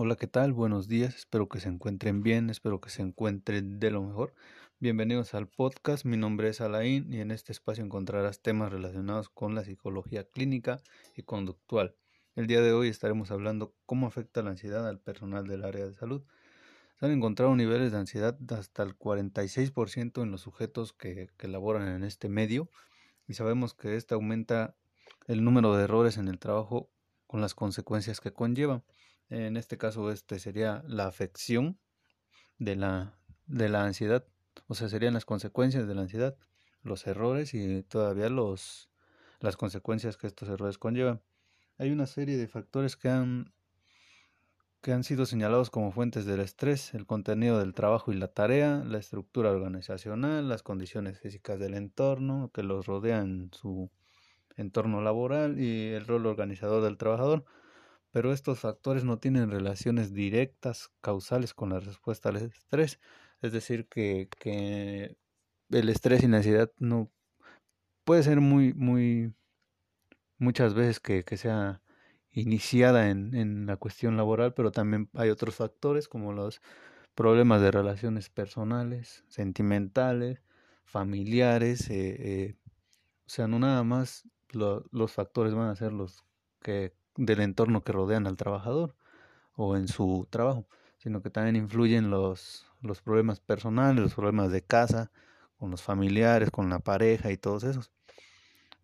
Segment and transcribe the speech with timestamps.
[0.00, 0.52] Hola, ¿qué tal?
[0.52, 4.32] Buenos días, espero que se encuentren bien, espero que se encuentren de lo mejor.
[4.78, 9.56] Bienvenidos al podcast, mi nombre es Alain y en este espacio encontrarás temas relacionados con
[9.56, 10.80] la psicología clínica
[11.16, 11.96] y conductual.
[12.36, 15.94] El día de hoy estaremos hablando cómo afecta la ansiedad al personal del área de
[15.94, 16.22] salud.
[17.00, 21.88] Se han encontrado niveles de ansiedad hasta el 46% en los sujetos que, que laboran
[21.88, 22.70] en este medio
[23.26, 24.76] y sabemos que este aumenta
[25.26, 26.88] el número de errores en el trabajo
[27.26, 28.84] con las consecuencias que conlleva.
[29.30, 31.78] En este caso, este sería la afección
[32.58, 34.26] de la, de la ansiedad,
[34.66, 36.36] o sea, serían las consecuencias de la ansiedad,
[36.82, 38.90] los errores y todavía los,
[39.40, 41.22] las consecuencias que estos errores conllevan.
[41.76, 43.52] Hay una serie de factores que han,
[44.80, 48.82] que han sido señalados como fuentes del estrés, el contenido del trabajo y la tarea,
[48.84, 53.90] la estructura organizacional, las condiciones físicas del entorno que los rodean su
[54.56, 57.44] entorno laboral y el rol organizador del trabajador
[58.18, 62.98] pero estos factores no tienen relaciones directas, causales con la respuesta al estrés.
[63.42, 65.16] Es decir, que, que
[65.70, 67.12] el estrés y la ansiedad no
[68.02, 69.32] puede ser muy, muy,
[70.36, 71.80] muchas veces que, que sea
[72.32, 76.60] iniciada en, en, la cuestión laboral, pero también hay otros factores como los
[77.14, 80.42] problemas de relaciones personales, sentimentales,
[80.82, 82.56] familiares, eh, eh,
[83.26, 86.24] o sea, no nada más los factores van a ser los
[86.60, 88.94] que del entorno que rodean al trabajador
[89.54, 90.66] o en su trabajo,
[90.98, 95.10] sino que también influyen los, los problemas personales, los problemas de casa,
[95.58, 97.90] con los familiares, con la pareja y todos esos.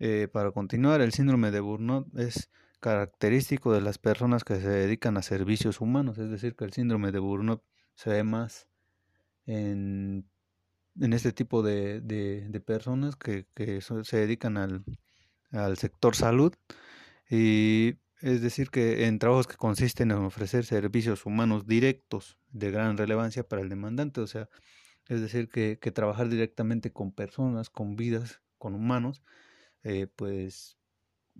[0.00, 5.16] Eh, para continuar, el síndrome de Burnout es característico de las personas que se dedican
[5.16, 7.62] a servicios humanos, es decir, que el síndrome de Burnout
[7.94, 8.66] se ve más
[9.46, 10.28] en,
[11.00, 14.84] en este tipo de, de, de personas que, que, se dedican al,
[15.52, 16.52] al sector salud
[17.30, 17.94] y
[18.24, 23.46] es decir, que en trabajos que consisten en ofrecer servicios humanos directos de gran relevancia
[23.46, 24.48] para el demandante, o sea,
[25.08, 29.22] es decir, que, que trabajar directamente con personas, con vidas, con humanos,
[29.82, 30.78] eh, pues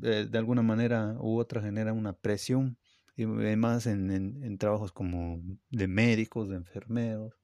[0.03, 2.77] eh, de alguna manera u otra genera una presión,
[3.17, 5.41] y más en, en, trabajos como
[5.71, 7.41] de médicos, de enfermeros,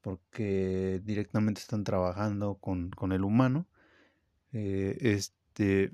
[0.00, 3.68] porque directamente están trabajando con, con el humano.
[4.52, 5.92] Eh, este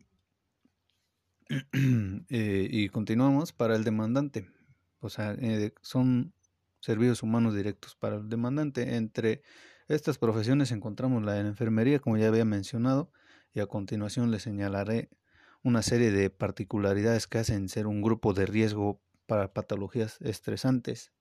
[2.30, 4.48] Eh, y continuamos para el demandante.
[5.00, 6.32] O sea, eh, son
[6.80, 8.96] servicios humanos directos para el demandante.
[8.96, 9.42] Entre
[9.88, 13.12] estas profesiones encontramos la de la enfermería, como ya había mencionado,
[13.52, 15.10] y a continuación le señalaré
[15.62, 21.12] una serie de particularidades que hacen ser un grupo de riesgo para patologías estresantes.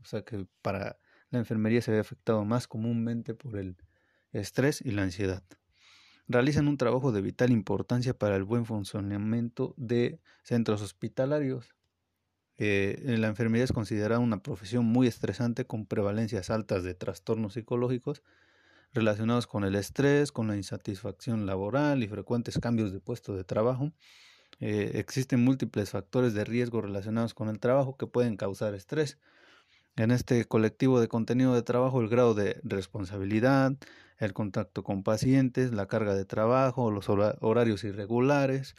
[0.00, 0.98] O sea que para
[1.30, 3.76] la enfermería se ve afectado más comúnmente por el
[4.32, 5.42] estrés y la ansiedad
[6.28, 11.74] realizan un trabajo de vital importancia para el buen funcionamiento de centros hospitalarios.
[12.56, 18.22] Eh, la enfermería es considerada una profesión muy estresante con prevalencias altas de trastornos psicológicos
[18.92, 23.92] relacionados con el estrés, con la insatisfacción laboral y frecuentes cambios de puesto de trabajo.
[24.60, 29.18] Eh, existen múltiples factores de riesgo relacionados con el trabajo que pueden causar estrés.
[29.96, 33.74] En este colectivo de contenido de trabajo, el grado de responsabilidad,
[34.24, 38.74] el contacto con pacientes, la carga de trabajo, los horarios irregulares,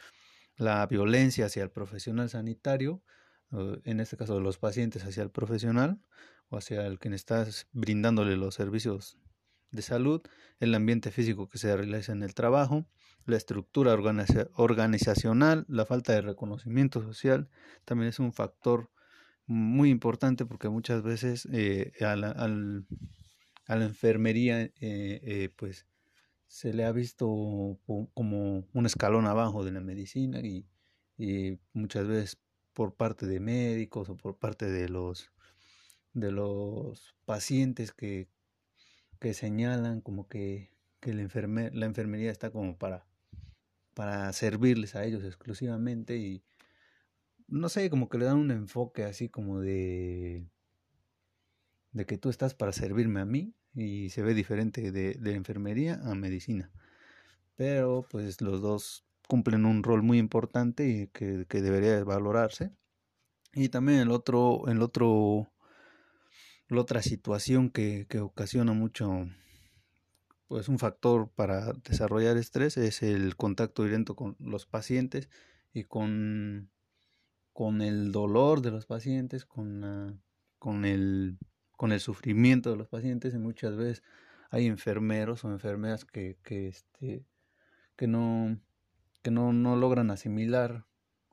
[0.56, 3.02] la violencia hacia el profesional sanitario,
[3.84, 6.00] en este caso de los pacientes hacia el profesional
[6.48, 9.18] o hacia el quien está brindándole los servicios
[9.70, 10.22] de salud,
[10.60, 12.86] el ambiente físico que se realiza en el trabajo,
[13.26, 17.48] la estructura organizacional, la falta de reconocimiento social,
[17.84, 18.90] también es un factor
[19.46, 22.86] muy importante porque muchas veces eh, al,
[23.66, 25.86] a la enfermería, eh, eh, pues
[26.46, 27.26] se le ha visto
[28.14, 30.66] como un escalón abajo de la medicina y,
[31.72, 32.38] muchas veces
[32.72, 35.30] por parte de médicos o por parte de los
[36.12, 38.28] de los pacientes que,
[39.20, 40.70] que señalan como que,
[41.00, 43.06] que la, enfermer, la enfermería está como para,
[43.94, 46.42] para servirles a ellos exclusivamente y
[47.46, 50.46] no sé, como que le dan un enfoque así como de
[51.94, 56.14] de que tú estás para servirme a mí y se ve diferente de, enfermería a
[56.14, 56.70] medicina.
[57.56, 62.72] Pero pues los dos cumplen un rol muy importante y que, que debería valorarse.
[63.52, 65.52] Y también el otro, el otro,
[66.68, 69.28] la otra situación que, que ocasiona mucho,
[70.48, 75.28] pues un factor para desarrollar estrés es el contacto directo con los pacientes
[75.72, 76.70] y con,
[77.52, 80.14] con el dolor de los pacientes, con, la,
[80.58, 81.38] con el
[81.76, 84.02] con el sufrimiento de los pacientes y muchas veces
[84.50, 87.26] hay enfermeros o enfermeras que, que, este,
[87.96, 88.58] que, no,
[89.22, 90.84] que no, no logran asimilar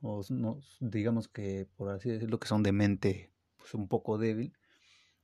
[0.02, 4.54] o no, digamos que por así decirlo que son de mente pues, un poco débil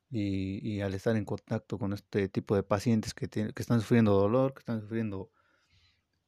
[0.10, 4.14] y, y, al estar en contacto con este tipo de pacientes que, que están sufriendo
[4.14, 5.32] dolor, que están sufriendo,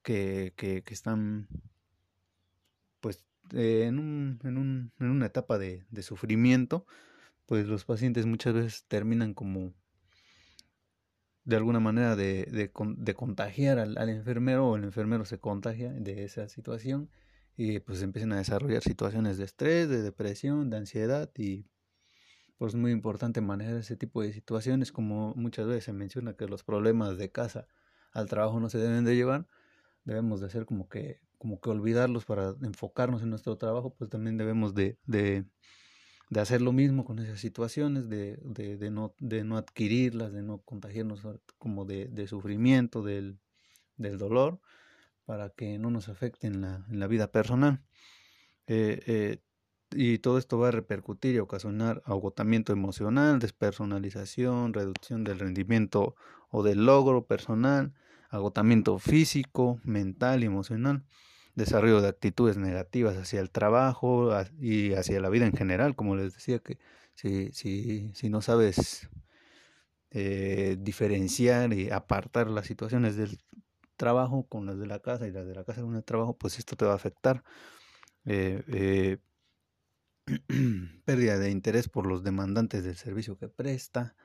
[0.01, 1.47] que, que, que están
[2.99, 6.85] pues en, un, en, un, en una etapa de, de sufrimiento,
[7.49, 9.73] pues los pacientes muchas veces terminan como
[11.45, 15.91] de alguna manera de, de, de contagiar al, al, enfermero o el enfermero se contagia
[15.91, 17.09] de esa situación
[17.57, 21.65] y pues empiezan a desarrollar situaciones de estrés, de depresión, de ansiedad y
[22.59, 26.45] pues es muy importante manejar ese tipo de situaciones como muchas veces se menciona que
[26.45, 27.67] los problemas de casa
[28.13, 29.47] al trabajo no se deben de llevar,
[30.03, 34.37] debemos de hacer como que como que olvidarlos para enfocarnos en nuestro trabajo, pues también
[34.37, 35.45] debemos de, de,
[36.29, 40.43] de hacer lo mismo con esas situaciones, de, de, de, no, de no adquirirlas, de
[40.43, 41.21] no contagiarnos
[41.57, 43.39] como de, de sufrimiento, del,
[43.97, 44.59] del dolor,
[45.25, 47.81] para que no nos afecte en la, en la vida personal.
[48.67, 49.37] Eh, eh,
[49.91, 56.15] y todo esto va a repercutir y ocasionar agotamiento emocional, despersonalización, reducción del rendimiento
[56.51, 57.93] o del logro personal,
[58.29, 61.03] agotamiento físico, mental y emocional
[61.59, 66.33] desarrollo de actitudes negativas hacia el trabajo y hacia la vida en general, como les
[66.33, 66.79] decía, que
[67.13, 69.09] si, si, si no sabes
[70.11, 73.37] eh, diferenciar y apartar las situaciones del
[73.95, 76.57] trabajo con las de la casa y las de la casa con el trabajo, pues
[76.57, 77.43] esto te va a afectar.
[78.25, 79.17] Eh, eh,
[81.05, 84.15] pérdida de interés por los demandantes del servicio que presta.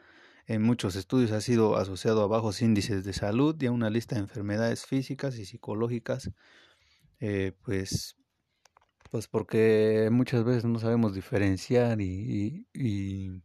[0.47, 4.15] En muchos estudios ha sido asociado a bajos índices de salud y a una lista
[4.15, 6.31] de enfermedades físicas y psicológicas
[7.21, 8.17] eh, pues,
[9.11, 13.43] pues porque muchas veces no sabemos diferenciar y, y,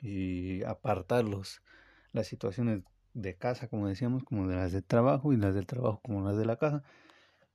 [0.00, 2.82] y, apartar las situaciones
[3.14, 6.36] de casa, como decíamos, como de las de trabajo y las del trabajo como las
[6.36, 6.82] de la casa.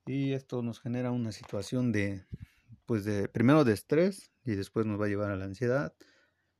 [0.06, 2.24] Y esto nos genera una situación de,
[2.86, 5.94] pues de, primero de estrés y después nos va a llevar a la ansiedad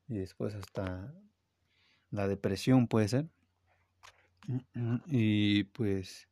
[0.09, 1.15] y después hasta
[2.11, 3.29] la depresión puede ser.
[5.07, 6.29] Y pues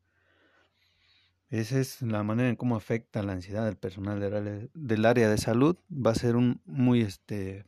[1.60, 5.76] esa es la manera en cómo afecta la ansiedad del personal del área de salud.
[5.90, 7.64] Va a ser un muy este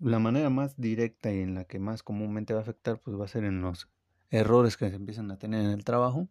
[0.00, 3.24] la manera más directa y en la que más comúnmente va a afectar pues va
[3.24, 3.88] a ser en los
[4.30, 6.28] errores que se empiezan a tener en el trabajo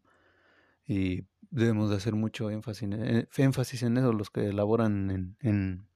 [0.86, 5.38] y debemos de hacer mucho énfasis en, eh, énfasis en eso los que elaboran en,
[5.42, 5.88] en,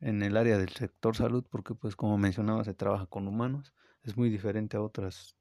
[0.00, 4.16] en el área del sector salud porque pues como mencionaba se trabaja con humanos es
[4.16, 5.36] muy diferente a otras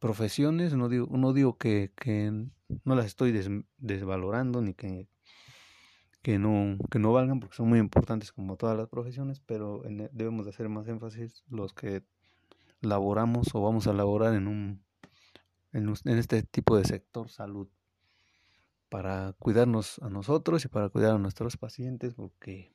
[0.00, 2.32] profesiones, no digo, no digo que, que
[2.84, 3.32] no las estoy
[3.78, 5.08] desvalorando ni que,
[6.22, 10.10] que, no, que no valgan porque son muy importantes como todas las profesiones, pero e,
[10.12, 12.02] debemos de hacer más énfasis los que
[12.80, 14.82] laboramos o vamos a laborar en, un,
[15.72, 17.68] en, en este tipo de sector salud
[18.88, 22.74] para cuidarnos a nosotros y para cuidar a nuestros pacientes porque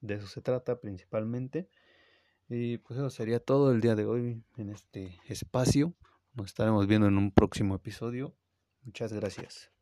[0.00, 1.68] de eso se trata principalmente.
[2.48, 5.94] Y pues eso sería todo el día de hoy en este espacio.
[6.36, 8.36] Nos estaremos viendo en un próximo episodio.
[8.82, 9.75] Muchas gracias.